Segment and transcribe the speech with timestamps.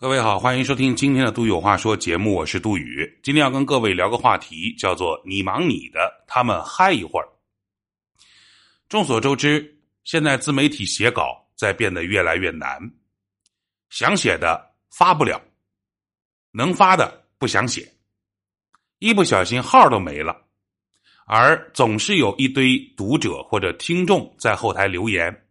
[0.00, 3.18] 各位好，欢迎收听今天的《杜宇有话说》节目，我是杜宇。
[3.20, 7.26] 今天要跟各位聊个话题，叫做“你忙你的，他们嗨一会儿”。
[8.88, 12.78] 众所周知，现在自媒体写稿在变得越来越难，
[13.90, 15.42] 想写的发不了，
[16.52, 17.92] 能发的不想写，
[19.00, 20.44] 一不小心号都没了，
[21.26, 25.48] 而总是有一堆读者或者听众在后台留言：“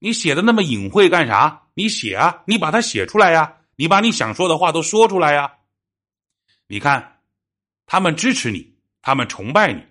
[0.00, 1.66] 你写的那么隐晦干啥？
[1.74, 5.52] 你写啊，你把它写出来呀！”你把你想说的话都说出来呀！
[6.66, 7.20] 你看，
[7.86, 9.82] 他们支持你，他们崇拜你，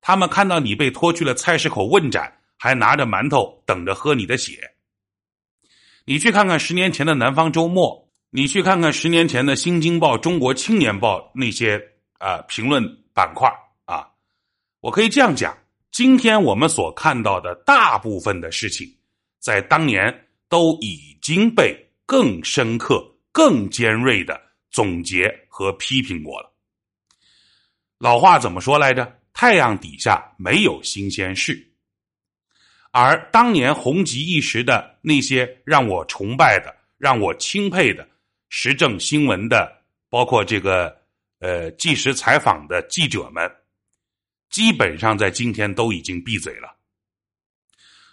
[0.00, 4.72] 他们看到你被拖去了菜市口问斩，还拿着馒头等着喝你的血。
[6.04, 7.90] 你去看看十年前的《南方周末》，
[8.30, 11.82] 你去看看十年前的《新京报》《中国青年报》那些
[12.18, 12.82] 啊评论
[13.12, 13.52] 板块
[13.84, 14.08] 啊，
[14.80, 15.58] 我可以这样讲：
[15.90, 18.86] 今天我们所看到的大部分的事情，
[19.40, 21.87] 在当年都已经被。
[22.08, 24.40] 更深刻、更尖锐的
[24.70, 26.50] 总结和批评过了。
[27.98, 29.20] 老话怎么说来着？
[29.34, 31.70] 太阳底下没有新鲜事。
[32.92, 38.08] 而当年红极一时的那些让我崇拜的、让我钦佩的
[38.48, 39.70] 时政新闻的，
[40.08, 40.98] 包括这个
[41.40, 43.54] 呃纪实采访的记者们，
[44.48, 46.74] 基本上在今天都已经闭嘴了。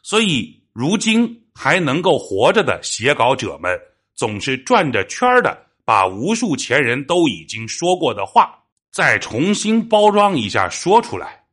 [0.03, 1.44] 所以，如今。
[1.55, 3.79] 还能够活着的写稿者们，
[4.13, 11.45] 总是转着圈的把无数前人都已经说过的话，再重新包装一下说出来。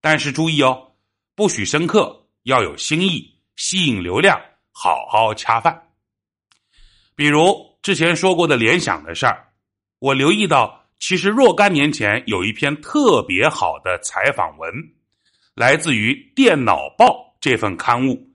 [0.00, 0.92] 但是注意哦，
[1.36, 4.40] 不许深刻，要有新意，吸引流量，
[4.72, 5.90] 好好恰饭。
[7.14, 9.52] 比如之前说过的联想的事儿，
[9.98, 14.72] 我留意到，其实若干年前有一篇特别好的采访文，
[15.54, 17.06] 来自于《电脑报》
[17.38, 18.31] 这份刊物。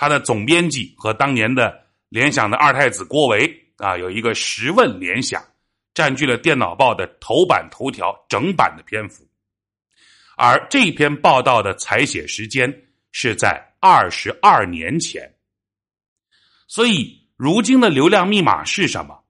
[0.00, 5.44] 他的总编辑和当年的联想的二太子郭维啊，有一个十问联想，
[5.92, 9.28] 占据了《电脑报》的头版头条整版的篇幅。
[10.38, 12.74] 而这篇报道的采写时间
[13.12, 15.30] 是在二十二年前。
[16.66, 19.22] 所以，如今的流量密码是什么？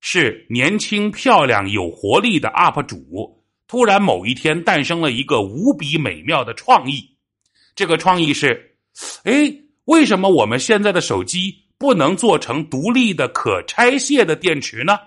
[0.00, 7.16] 是年轻、漂亮、有活力的 UP 主突然某一天诞生了一个无比美妙的创意。
[7.76, 8.76] 这个创意是，
[9.22, 9.54] 哎。
[9.88, 14.98] 为什么我们现在的手机不能做成独立的可拆卸的电池呢？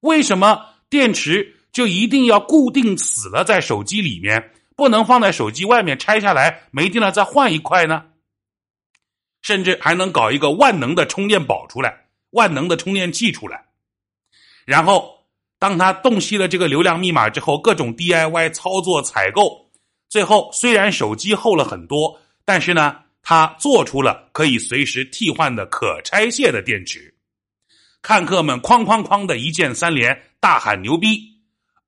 [0.00, 8.04] 为什么电池就一定要固定死了在手机里面，不能放在手机外面拆下来没电了再换一块呢？
[9.40, 13.64] 甚至还能搞一个万能的充电宝出来，万能的充电器出来，
[14.66, 15.24] 然后
[15.58, 19.70] 当他洞悉了这个流量密码之后，各种 DIY 操作采购，
[20.10, 22.98] 最后虽然手机厚了很多，但是呢？
[23.28, 27.12] 他做出了可以随时替换的可拆卸的电池，
[28.00, 31.20] 看客们哐哐哐的一键三连，大喊牛逼，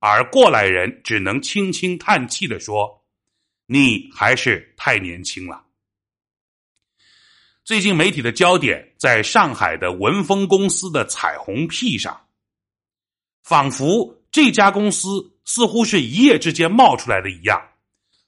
[0.01, 3.05] 而过来人只能轻轻叹气的说
[3.67, 5.63] ：“你还是太年轻了。”
[7.63, 12.21] 最近媒体的焦点在上海的文峰公司的彩虹屁上，
[13.45, 17.63] 仿佛这家公司似乎是一夜之间冒出来的一样，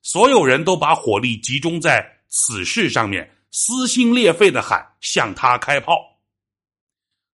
[0.01, 2.20] 所有人都把火力集中在。
[2.31, 6.21] 此事上面撕心裂肺的喊向他开炮，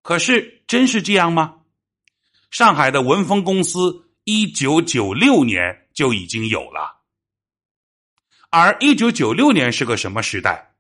[0.03, 1.57] 可是真是这样吗？
[2.51, 7.03] 上海的文峰公司一九九六年就已经有了，
[8.51, 10.75] 而一九九六年是个什么时代？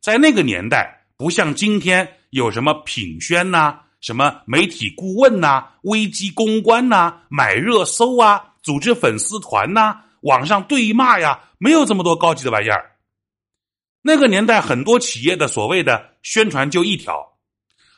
[0.00, 12.89] 在那个年代，不像今天有什么品宣呐、什么媒体顾问呐、危机公关呐、买热搜啊、组织粉丝团呐、网上对骂呀，没有这么多高级的玩意儿。
[14.02, 17.38] 那个年代，很多企业的所谓的宣传就一条，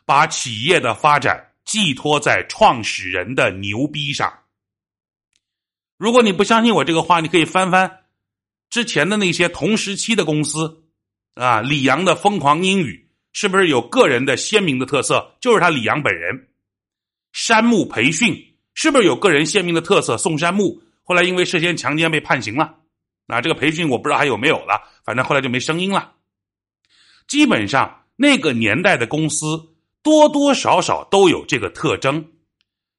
[0.05, 4.33] 把企业的发展寄托在创始人的牛逼上。
[5.97, 8.01] 如果你不相信我这个话，你可以翻翻
[8.69, 10.83] 之前的那些同时期的公司，
[11.35, 15.37] 啊，李阳的疯狂英语是不是有个人的鲜明的特色？
[15.41, 16.49] 就是他李阳本人。
[17.33, 20.19] 山木培训是不是有个人鲜明的特色？
[20.19, 22.82] 宋山木后来因为涉嫌强奸被判刑了。
[23.27, 26.13] 啊，这个培训我不知道还有没有了，反正后来就没声音了。
[27.27, 32.33] 基本上那个年代的公司多多少少都有这个特征，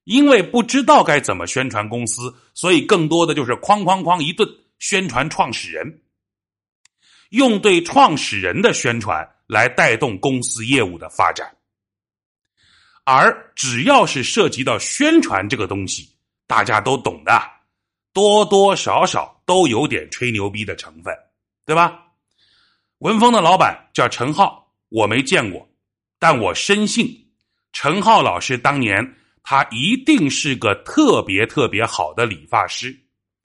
[0.04, 4.48] 因为不知道该怎么宣传公司，所以更多的就是哐哐哐一顿
[4.78, 6.02] 宣传创始人，
[7.30, 11.54] 用对创始人的宣传来带动公司业务的发展。
[13.04, 16.08] 而只要是涉及到宣传这个东西，
[16.46, 17.53] 大家都懂的。
[18.14, 21.14] 多多少少都有点吹牛逼的成分，
[21.66, 22.00] 对吧？
[22.98, 25.68] 文峰的老板叫陈浩，我没见过，
[26.18, 27.06] 但我深信
[27.72, 32.96] 陈浩老师当年他一定是个特别特别好的理发师，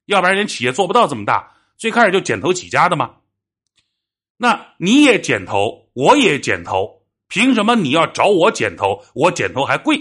[0.06, 1.52] 要不然人企业做不到这么大。
[1.78, 3.16] 最开始就剪头起家的嘛？
[4.38, 9.04] 那你也剪头，我也剪头，凭什么你要找我剪头？
[9.14, 10.00] 我剪头还贵？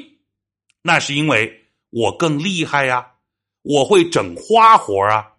[0.83, 3.15] 那是因为我更厉害呀，
[3.69, 5.31] 我会整花活啊。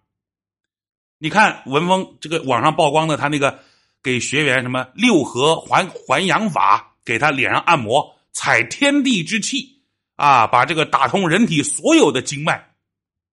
[1.18, 3.60] 你看文峰这个网上曝光的，他那个
[4.04, 9.82] 给学员什么六合还还阳法，给他脸上按摩，采天地之气
[10.16, 12.70] 啊，把这个打通人体所有的经脉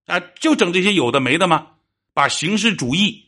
[0.07, 1.73] 啊，就整这些有的没的吗？
[2.15, 3.23] 把形式主义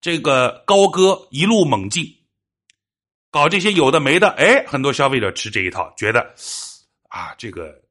[0.00, 2.06] 这个高歌一路猛进，
[3.32, 6.32] 搞这些有的没的，哎，很多消费者吃这一套，觉得
[7.08, 7.82] 啊，这个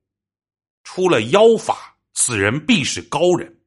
[0.85, 3.61] 出了妖法，此人必是高人。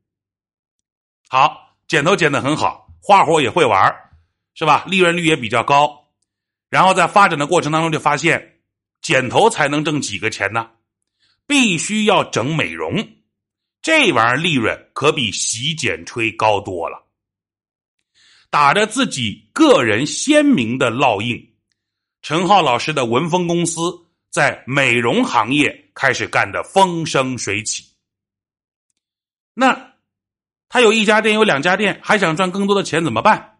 [1.28, 3.94] 好，剪头剪的很好，花活也会玩，
[4.54, 4.84] 是吧？
[4.86, 6.06] 利润率也比较高。
[6.70, 8.60] 然后在发展的过程当中，就发现
[9.02, 10.70] 剪头才能挣几个钱呢？
[11.46, 13.08] 必须要整美容。
[13.82, 17.06] 这玩意儿利润可比洗剪吹高多了，
[18.50, 21.54] 打着自己个人鲜明的烙印，
[22.20, 23.80] 陈浩老师的文峰公司
[24.28, 27.84] 在美容行业开始干的风生水起。
[29.58, 29.94] 那
[30.68, 33.58] 他有一家店，有两家店，还想赚更多的钱怎么办？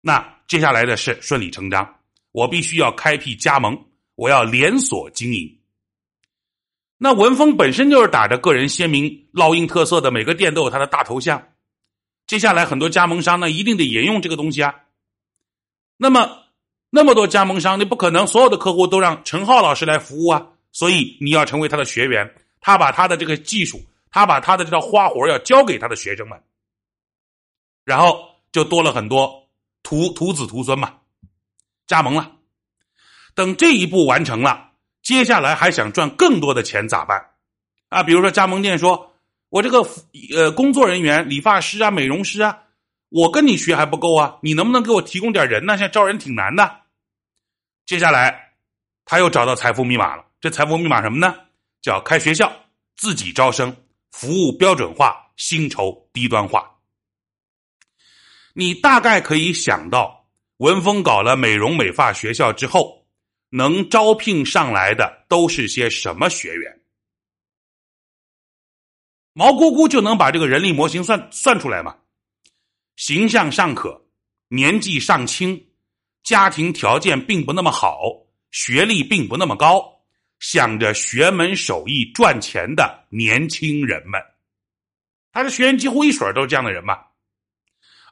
[0.00, 1.96] 那接下来的事顺理成章，
[2.30, 5.58] 我必须要开辟加盟，我要连锁经营。
[6.96, 11.48] 那文峰本身就是打着个人鲜明烙印特色的，每个店都有他的大头像。
[12.28, 14.76] 接下来很多加盟商呢，一定得沿用这个东西啊。
[15.96, 16.44] 那么
[16.90, 20.50] 那么多加盟商，你不可能所有的客户都让陈浩老师来服务啊。
[20.70, 23.80] 所以你要成为他的学员，他把他的这个技术，
[24.14, 26.40] 他把他的这套花活要交给他的学生们，
[27.84, 29.48] 然后就多了很多
[29.82, 30.94] 徒徒子徒孙嘛，
[31.88, 32.30] 加盟了。
[33.34, 34.70] 等这一步完成了。
[35.02, 37.32] 接下来还想赚更多的钱咋办？
[37.88, 39.16] 啊，比如说加盟店说
[39.50, 39.84] ：“我这个
[40.32, 42.62] 呃工作人员、理发师啊、美容师啊，
[43.08, 45.76] 我跟你学还不够啊，你能不能给我提供点人呢？
[45.76, 46.82] 现在招人挺难的。”
[47.84, 48.54] 接下来
[49.04, 50.24] 他又找到财富密码了。
[50.40, 51.34] 这财富密码什么呢？
[51.82, 52.52] 叫开学校、
[52.94, 53.76] 自己招生、
[54.16, 56.78] 服务标准化、薪酬低端化。
[58.52, 60.28] 你大概可以想到，
[60.58, 63.02] 文峰搞了美容美发学校之后。
[63.50, 66.80] 能招聘上来的都是些什么学员？
[69.32, 71.96] 毛姑姑就能把这个人力模型算算出来吗？
[72.96, 74.08] 形象尚可，
[74.48, 75.68] 年纪尚轻，
[76.24, 78.00] 家庭条件并不那么好，
[78.50, 79.93] 学历并不那么高，
[80.44, 84.20] 想着学门手艺赚钱的年轻人们，
[85.32, 87.12] 他的学员几乎一水都是这样的人吧？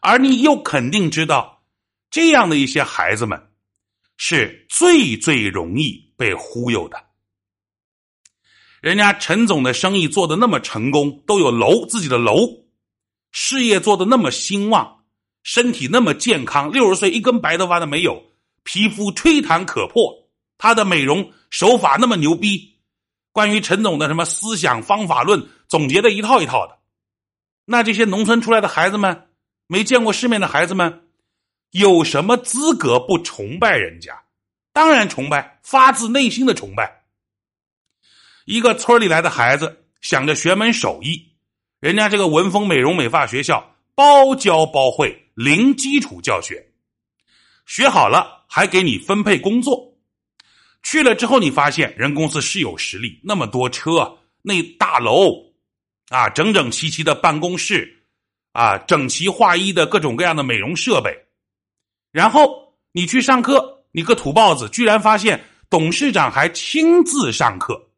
[0.01, 1.63] 而你又肯定知道，
[2.11, 3.51] 这样的一些孩子们。
[4.17, 7.05] 是最最容易被忽悠的。
[8.81, 12.65] 人家陈总的生意做的那么成功，都有楼自己的楼，
[13.31, 15.05] 事业做的那么兴旺，
[15.43, 18.23] 身体那么健康，六十岁一根白头发都没有，
[18.63, 20.22] 皮肤吹弹可破，
[20.63, 22.79] 他的美容手法那么牛逼。
[23.33, 26.79] 关于陈总的什么思想方法论，总结的一套一套的。
[27.65, 29.27] 那这些农村出来的孩子们，
[29.67, 31.09] 没见过世面的孩子们。
[31.73, 34.23] 有什么资格不崇拜人家？
[34.73, 37.03] 当然崇拜，发自内心的崇拜。
[38.45, 41.33] 一个村里来的孩子想着学门手艺，
[41.81, 46.69] 人家这个文峰美容美发学校包教包会，零基础教学，
[47.67, 49.92] 学好了还给你分配工作。
[50.83, 55.33] 去了之后，你发现人公司是有实力，那么多车，那大楼
[56.09, 58.05] 啊，整整齐齐的办公室
[58.53, 61.17] 啊，整齐划一的各种各样的美容设备。
[62.11, 67.91] 然后你去上课，你个土包子，居然发现董事长还亲自上课，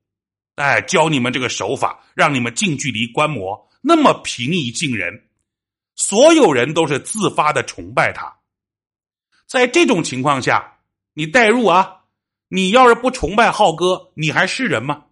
[0.56, 5.28] 哎，教你们这个手法，让你们近距离观摩，那么平易近人，
[5.96, 8.32] 所有人都是自发的崇拜他。
[9.46, 10.78] 在这种情况下，
[11.14, 12.03] 你代入啊，
[12.54, 15.06] 你要是不崇拜浩哥，你还是人吗？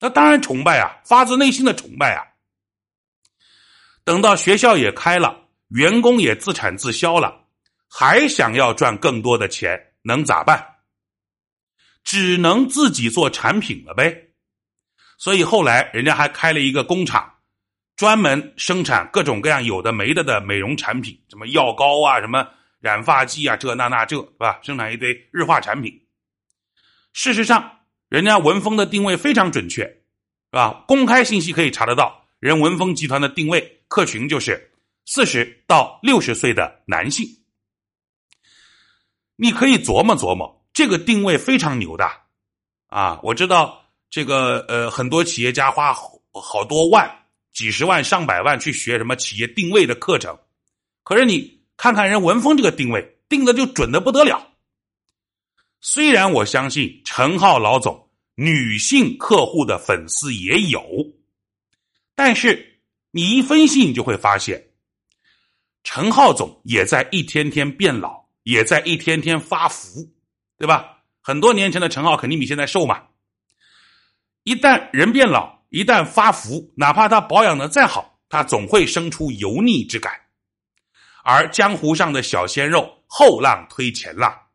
[0.00, 2.24] 那当然崇拜啊，发自内心的崇拜啊。
[4.02, 7.44] 等到学校也开了，员工也自产自销了。
[7.86, 10.76] 还想要赚更多的钱，能咋办？
[12.02, 14.30] 只能自己做产品了呗。
[15.18, 17.30] 所以后来人家还开了一个工厂，
[17.94, 22.48] 专门生产各种各样有的没的的美容产品，什么药膏啊，什么
[22.80, 24.58] 染发剂啊，这那那这，是吧？
[24.62, 25.92] 生产一堆日化产品。
[27.12, 29.98] 事实上，人家文峰的定位非常准确，是
[30.52, 30.84] 吧？
[30.86, 34.72] 公开信息可以查得到，人文峰集团的定位客群就是
[35.04, 37.26] 四十到六十岁的男性。
[39.36, 42.10] 你可以琢磨琢磨，这个定位非常牛的。
[42.88, 47.08] 啊，我知道这个呃，很多企业家花好多万、
[47.52, 50.38] 几十万、上百万去学什么企业定位的课程，
[51.04, 54.52] 可是你看看人文峰这个定位定的就准的不得了。
[55.80, 60.82] 虽然我相信陈浩老总女性客户的粉丝也有，
[62.14, 62.80] 但是
[63.10, 64.70] 你一分析，你就会发现，
[65.82, 70.08] 陈浩总也在一天天变老，也在一天天发福，
[70.56, 70.98] 对吧？
[71.20, 73.02] 很多年前的陈浩肯定比现在瘦嘛。
[74.44, 80.12] 一旦人变老，一旦发福，哪怕他保养的再好，他总会生出油腻之感。
[81.22, 84.47] 而江湖上的小鲜肉，后浪推前浪。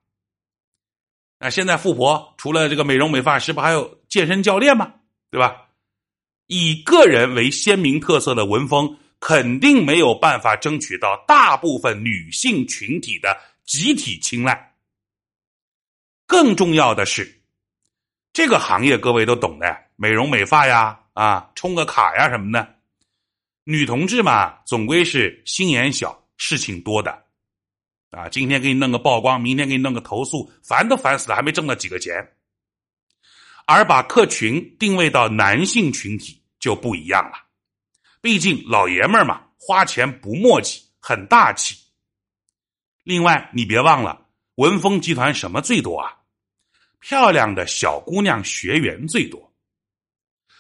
[1.44, 4.94] 那现在富婆除了这个美容美发师，不还有健身教练吗？
[5.30, 5.68] 对吧？
[6.48, 14.74] 以个人为鲜明特色的文风，肯定没有办法争取到大部分女性群体的集体青睐。
[16.26, 17.42] 更重要的是，
[18.32, 22.76] 这个行业各位都懂的，美容美发呀，啊，充个卡呀什么的，
[23.66, 27.23] 女同志嘛，总归是心眼小，事情多的，
[28.14, 32.16] 啊，今天给你弄个曝光，明天给你弄个投诉，烦都烦死了，还没挣到几个钱。
[33.66, 37.38] 而把客群定位到男性群体就不一样了，
[38.22, 41.76] 毕竟老爷们嘛，花钱不墨迹，很大气。
[43.04, 44.28] 另外，你别忘了。
[44.56, 46.14] 文峰集团什么最多啊？
[47.00, 49.52] 漂亮的小姑娘学员最多，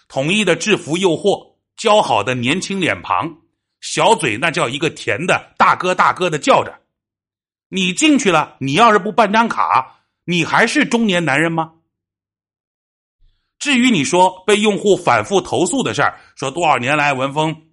[0.08, 3.38] 统一的制服诱惑，姣好的年轻脸庞，
[3.80, 6.83] 小嘴那叫一个甜的，大哥大哥的叫着。
[7.74, 11.74] 你进去了，你要是不办张卡，你还是中年男人吗？
[13.58, 17.64] 至于你说被用户反复投诉的事儿，说多少年来文峰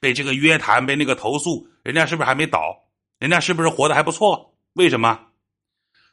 [0.00, 2.60] 被这个约谈，被那个投诉，人家是不是还没倒？
[3.18, 4.54] 人家是不是活得还不错？
[4.74, 5.18] 为什么？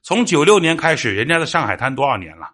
[0.01, 2.53] 从九六年开始，人家在上海滩多少年了？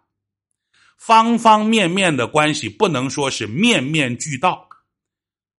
[0.98, 4.68] 方方面面的关系不能说是面面俱到，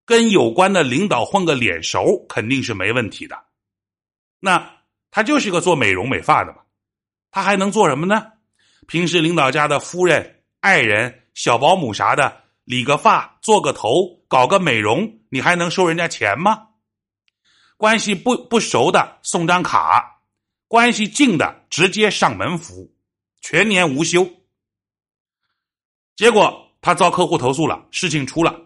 [0.04, 3.38] 跟有关的领导混个脸熟肯定是没问题的。
[4.40, 4.81] 那
[5.12, 6.58] 他就是个做美容美发的嘛，
[7.30, 8.32] 他还能做什么呢？
[8.88, 16.68] 平时领导家的夫人、爱人、小保姆啥的，理个发、做个头、搞个美容，你还能收人家钱吗？
[17.76, 20.22] 关系不不熟的送张卡。
[20.66, 22.96] 关系近的直接上门服务，
[23.42, 24.26] 全年无休。
[26.16, 28.58] 结果他遭客户投诉了，事情出了，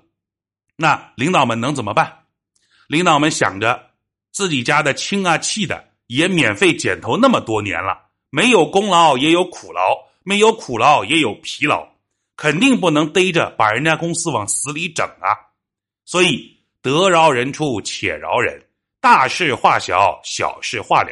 [0.77, 2.27] 那领导们能怎么办？
[2.87, 3.91] 领导们想着
[4.31, 7.99] 自己家的亲啊戚的也免费剪头那么多年了，
[8.31, 11.89] 没有功劳也有苦劳，没有苦劳也有疲劳，
[12.37, 15.35] 肯定不能逮着把人家公司往死里整啊。
[16.05, 18.65] 所以得饶人处且饶人，
[19.01, 21.11] 大事化小，小事化了。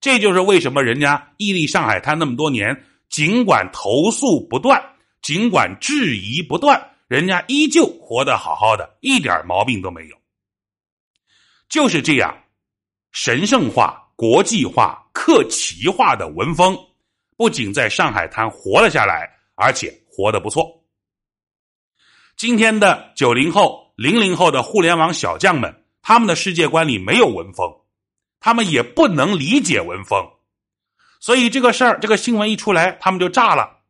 [0.00, 10.16] 这就是为什么人家屹立上海滩那么多年，尽管投诉不断，尽管质疑不断，人家依旧活得好好的，一点毛病都没有。
[11.68, 12.44] 就是这样，
[13.10, 16.76] 神圣化、国际化、客气化的文风，
[17.36, 20.82] 不仅在上海滩活了下来，而且活得不错。
[22.36, 27.70] 今天的九零后、零零后的互联网小将们，他们的世界观里没有文风。
[28.38, 30.24] 他们也不能理解文风，
[31.20, 33.80] 所以这个事儿，这个新闻一出来，他们就炸了。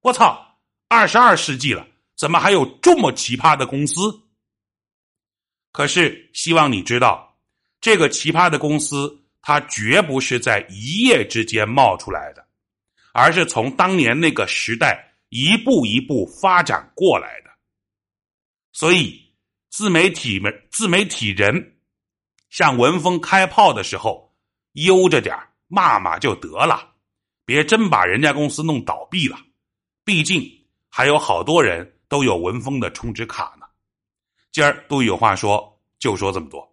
[0.00, 0.58] 我操！
[0.88, 4.22] 二十二世纪了，怎么还有这么奇葩的公司？
[5.70, 7.36] 可是，希望你知道，
[7.80, 12.46] 这个奇葩的公司，它绝不是在一夜之间冒出来的，
[13.12, 17.50] 而是从当年那个时代一步一步发展过来的。
[18.72, 19.20] 所以，
[19.68, 21.76] 自媒体们，自媒体人。
[22.50, 24.34] 向文峰开炮的时候，
[24.72, 25.36] 悠着点
[25.68, 26.94] 骂骂就得了，
[27.44, 29.38] 别真把人家公司弄倒闭了。
[30.04, 30.44] 毕竟
[30.88, 33.66] 还有好多人都有文峰的充值卡呢。
[34.50, 36.69] 今儿都有话说，就说这么多。